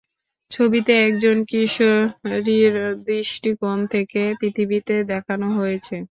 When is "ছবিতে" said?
0.51-0.93